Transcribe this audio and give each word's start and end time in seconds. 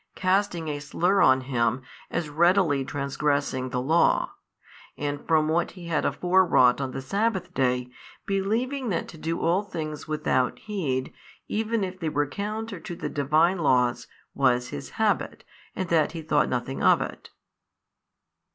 casting 0.15 0.67
a 0.67 0.79
slur 0.79 1.21
on 1.21 1.41
Him 1.41 1.83
as 2.09 2.27
readily 2.27 2.83
transgressing 2.83 3.69
the 3.69 3.79
Law, 3.79 4.31
and 4.97 5.27
from 5.27 5.47
what 5.47 5.69
He 5.77 5.89
had 5.89 6.05
afore 6.05 6.43
wrought 6.43 6.81
on 6.81 6.89
the 6.89 7.03
sabbath 7.03 7.53
day, 7.53 7.87
believing 8.25 8.89
that 8.89 9.07
to 9.09 9.19
do 9.19 9.41
all 9.41 9.61
things 9.61 10.07
without 10.07 10.57
heed, 10.57 11.13
even 11.47 11.83
if 11.83 11.99
they 11.99 12.09
were 12.09 12.25
counter 12.25 12.79
to 12.79 12.95
the 12.95 13.09
Divine 13.09 13.59
laws, 13.59 14.07
was 14.33 14.69
His 14.69 14.89
habit 14.97 15.43
and 15.75 15.87
that 15.89 16.13
He 16.13 16.23
thought 16.23 16.49
nothing 16.49 16.81
of 16.81 16.99
it. 16.99 17.29